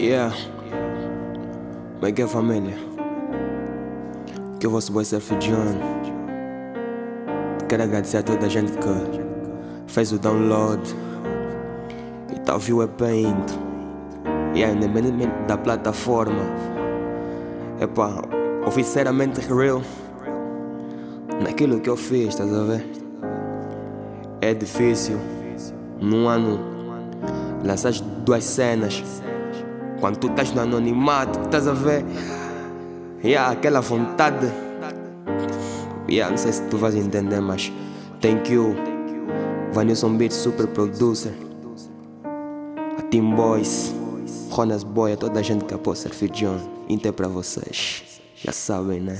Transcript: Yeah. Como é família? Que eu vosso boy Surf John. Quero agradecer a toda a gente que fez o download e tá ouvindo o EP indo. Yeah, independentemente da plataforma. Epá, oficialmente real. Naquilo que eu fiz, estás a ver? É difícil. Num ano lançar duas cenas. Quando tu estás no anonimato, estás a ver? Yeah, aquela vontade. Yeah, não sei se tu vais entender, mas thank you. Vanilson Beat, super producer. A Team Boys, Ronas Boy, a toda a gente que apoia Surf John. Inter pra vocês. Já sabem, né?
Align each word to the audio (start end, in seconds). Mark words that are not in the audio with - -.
Yeah. 0.00 0.32
Como 1.98 2.06
é 2.06 2.26
família? 2.28 2.76
Que 4.60 4.66
eu 4.66 4.70
vosso 4.70 4.92
boy 4.92 5.04
Surf 5.04 5.34
John. 5.38 5.74
Quero 7.68 7.82
agradecer 7.82 8.18
a 8.18 8.22
toda 8.22 8.46
a 8.46 8.48
gente 8.48 8.70
que 8.70 9.92
fez 9.92 10.12
o 10.12 10.18
download 10.20 10.82
e 12.32 12.38
tá 12.38 12.54
ouvindo 12.54 12.78
o 12.78 12.82
EP 12.84 13.00
indo. 13.02 13.52
Yeah, 14.54 14.76
independentemente 14.76 15.34
da 15.48 15.58
plataforma. 15.58 16.44
Epá, 17.80 18.22
oficialmente 18.64 19.40
real. 19.52 19.82
Naquilo 21.42 21.80
que 21.80 21.90
eu 21.90 21.96
fiz, 21.96 22.28
estás 22.28 22.54
a 22.54 22.62
ver? 22.62 22.86
É 24.40 24.54
difícil. 24.54 25.18
Num 26.00 26.28
ano 26.28 26.60
lançar 27.64 27.92
duas 28.24 28.44
cenas. 28.44 29.02
Quando 30.00 30.18
tu 30.18 30.28
estás 30.28 30.52
no 30.52 30.60
anonimato, 30.60 31.40
estás 31.40 31.66
a 31.66 31.72
ver? 31.72 32.04
Yeah, 33.22 33.50
aquela 33.52 33.80
vontade. 33.80 34.46
Yeah, 36.08 36.30
não 36.30 36.38
sei 36.38 36.52
se 36.52 36.62
tu 36.68 36.78
vais 36.78 36.94
entender, 36.94 37.40
mas 37.40 37.72
thank 38.20 38.52
you. 38.52 38.74
Vanilson 39.72 40.16
Beat, 40.16 40.32
super 40.32 40.66
producer. 40.68 41.34
A 42.98 43.02
Team 43.10 43.34
Boys, 43.34 43.92
Ronas 44.50 44.84
Boy, 44.84 45.12
a 45.12 45.16
toda 45.16 45.40
a 45.40 45.42
gente 45.42 45.64
que 45.64 45.74
apoia 45.74 45.96
Surf 45.96 46.28
John. 46.30 46.58
Inter 46.88 47.12
pra 47.12 47.28
vocês. 47.28 48.20
Já 48.36 48.52
sabem, 48.52 49.00
né? 49.00 49.18